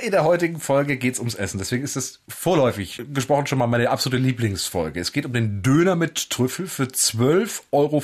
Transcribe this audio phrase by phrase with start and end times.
[0.00, 1.58] In der heutigen Folge geht's ums Essen.
[1.58, 5.00] Deswegen ist es vorläufig gesprochen schon mal meine absolute Lieblingsfolge.
[5.00, 8.02] Es geht um den Döner mit Trüffel für 12,50 Euro.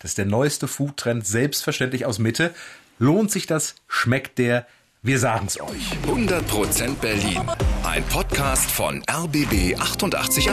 [0.00, 2.54] Das ist der neueste Foodtrend, selbstverständlich aus Mitte.
[2.98, 3.74] Lohnt sich das?
[3.88, 4.66] Schmeckt der?
[5.02, 5.92] Wir sagen's euch.
[6.06, 7.42] 100% Berlin.
[7.84, 10.48] Ein Podcast von RBB 888.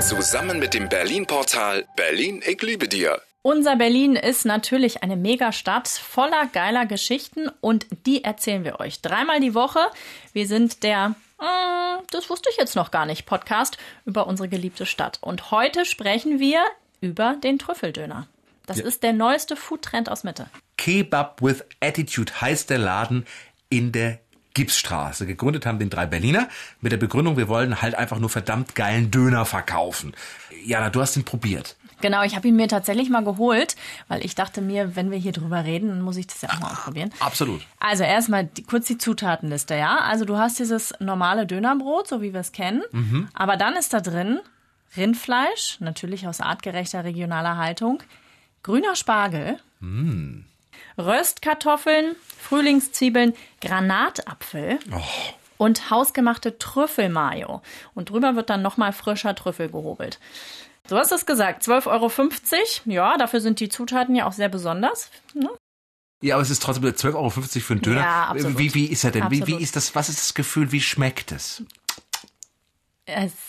[0.00, 3.22] Zusammen mit dem Berlin-Portal Berlin, ich liebe dir.
[3.46, 9.38] Unser Berlin ist natürlich eine Megastadt voller geiler Geschichten und die erzählen wir euch dreimal
[9.38, 9.80] die Woche.
[10.32, 14.86] Wir sind der, äh, das wusste ich jetzt noch gar nicht, Podcast über unsere geliebte
[14.86, 15.18] Stadt.
[15.20, 16.64] Und heute sprechen wir
[17.02, 18.28] über den Trüffeldöner.
[18.64, 18.86] Das ja.
[18.86, 20.46] ist der neueste Foodtrend aus Mitte.
[20.78, 23.26] Kebab with Attitude heißt der Laden
[23.68, 24.20] in der
[24.54, 25.26] Gipsstraße.
[25.26, 26.48] Gegründet haben den drei Berliner
[26.80, 30.16] mit der Begründung, wir wollen halt einfach nur verdammt geilen Döner verkaufen.
[30.64, 31.76] Jana, du hast ihn probiert.
[32.00, 33.76] Genau, ich habe ihn mir tatsächlich mal geholt,
[34.08, 36.60] weil ich dachte mir, wenn wir hier drüber reden, dann muss ich das ja auch
[36.60, 37.10] mal ausprobieren.
[37.20, 37.62] Absolut.
[37.80, 39.98] Also erstmal die, kurz die Zutatenliste, ja.
[39.98, 43.28] Also du hast dieses normale Dönerbrot, so wie wir es kennen, mhm.
[43.34, 44.40] aber dann ist da drin
[44.96, 48.02] Rindfleisch, natürlich aus artgerechter regionaler Haltung,
[48.62, 50.44] grüner Spargel, mm.
[50.96, 54.78] Röstkartoffeln, Frühlingszwiebeln, Granatapfel.
[54.92, 55.00] Oh
[55.56, 57.62] und hausgemachte Trüffelmayo.
[57.94, 60.18] Und drüber wird dann nochmal frischer Trüffel gehobelt.
[60.88, 62.10] Du hast es gesagt, 12,50 Euro.
[62.84, 65.10] Ja, dafür sind die Zutaten ja auch sehr besonders.
[65.32, 65.48] Ne?
[66.22, 68.00] Ja, aber es ist trotzdem 12,50 Euro für einen Döner.
[68.00, 68.58] Ja, absolut.
[68.58, 69.30] Wie, wie ist er denn?
[69.30, 69.94] Wie, wie ist das?
[69.94, 70.72] Was ist das Gefühl?
[70.72, 71.62] Wie schmeckt es?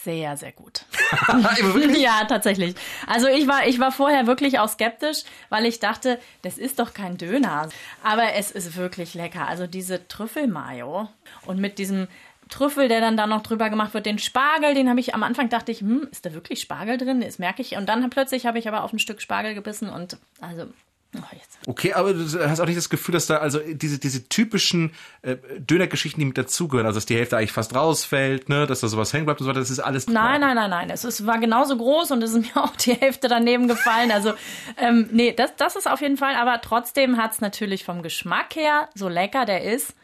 [0.03, 0.83] Sehr, sehr gut.
[1.97, 2.75] ja, tatsächlich.
[3.07, 6.93] Also ich war, ich war vorher wirklich auch skeptisch, weil ich dachte, das ist doch
[6.93, 7.69] kein Döner.
[8.03, 9.47] Aber es ist wirklich lecker.
[9.47, 11.07] Also diese Trüffelmayo
[11.45, 12.09] und mit diesem
[12.49, 15.49] Trüffel, der dann da noch drüber gemacht wird, den Spargel, den habe ich am Anfang
[15.49, 17.21] dachte ich, hm, ist da wirklich Spargel drin?
[17.21, 17.75] Das merke ich.
[17.75, 20.67] Und dann plötzlich habe ich aber auf ein Stück Spargel gebissen und also
[21.17, 24.91] Oh, okay, aber du hast auch nicht das Gefühl, dass da also diese, diese typischen
[25.21, 28.87] äh, Dönergeschichten, die mit dazugehören, also dass die Hälfte eigentlich fast rausfällt, ne, dass da
[28.87, 30.31] sowas hängen bleibt und so weiter, das ist alles klar.
[30.31, 30.89] Nein, nein, nein, nein.
[30.89, 34.11] Es ist, war genauso groß und es ist mir auch die Hälfte daneben gefallen.
[34.11, 34.33] Also,
[34.77, 38.55] ähm, nee, das, das ist auf jeden Fall, aber trotzdem hat es natürlich vom Geschmack
[38.55, 39.95] her, so lecker der ist,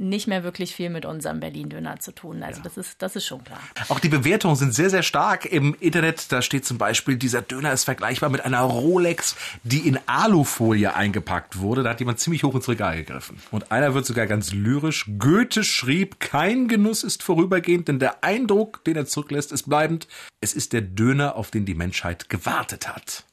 [0.00, 2.42] nicht mehr wirklich viel mit unserem Berlin-Döner zu tun.
[2.42, 2.64] Also ja.
[2.64, 3.60] das ist, das ist schon klar.
[3.88, 6.32] Auch die Bewertungen sind sehr, sehr stark im Internet.
[6.32, 11.58] Da steht zum Beispiel, dieser Döner ist vergleichbar mit einer Rolex, die in Alufolie eingepackt
[11.58, 11.82] wurde.
[11.82, 13.40] Da hat jemand ziemlich hoch ins Regal gegriffen.
[13.50, 15.10] Und einer wird sogar ganz lyrisch.
[15.18, 20.08] Goethe schrieb, kein Genuss ist vorübergehend, denn der Eindruck, den er zurücklässt, ist bleibend.
[20.40, 23.24] Es ist der Döner, auf den die Menschheit gewartet hat.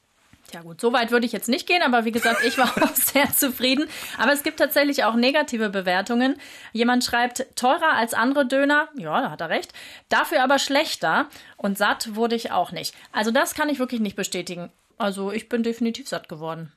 [0.52, 2.94] Ja gut, so weit würde ich jetzt nicht gehen, aber wie gesagt, ich war auch
[2.94, 3.88] sehr zufrieden.
[4.16, 6.36] Aber es gibt tatsächlich auch negative Bewertungen.
[6.72, 9.72] Jemand schreibt, teurer als andere Döner, ja, da hat er recht,
[10.08, 11.26] dafür aber schlechter
[11.56, 12.94] und satt wurde ich auch nicht.
[13.12, 14.70] Also das kann ich wirklich nicht bestätigen.
[14.96, 16.72] Also ich bin definitiv satt geworden.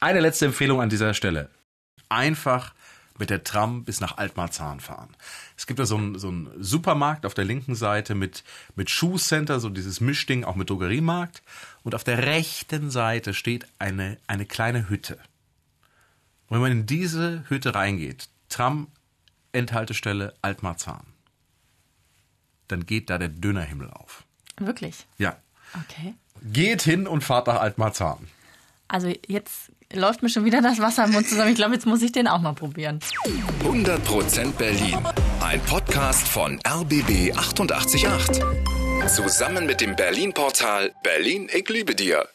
[0.00, 1.48] Eine letzte Empfehlung an dieser Stelle.
[2.08, 2.74] Einfach
[3.18, 5.16] mit der Tram bis nach Altmarzahn fahren.
[5.56, 8.42] Es gibt da so einen, so einen Supermarkt auf der linken Seite mit,
[8.74, 11.42] mit Schuhcenter, so dieses Mischding, auch mit Drogeriemarkt.
[11.84, 15.14] Und auf der rechten Seite steht eine, eine kleine Hütte.
[16.48, 18.88] Und wenn man in diese Hütte reingeht, Tram,
[19.52, 21.06] Endhaltestelle Altmarzahn,
[22.68, 24.24] dann geht da der Dönerhimmel auf.
[24.58, 25.06] Wirklich?
[25.18, 25.36] Ja.
[25.74, 26.14] Okay.
[26.42, 28.28] Geht hin und fahrt nach Altmarzahn.
[28.88, 31.50] Also jetzt läuft mir schon wieder das Wasser im Mund zusammen.
[31.50, 33.00] Ich glaube, jetzt muss ich den auch mal probieren.
[33.62, 34.98] 100% Berlin.
[35.40, 38.06] Ein Podcast von RBB 888.
[39.08, 42.26] Zusammen mit dem Berlin-Portal Berlin, ich liebe dir.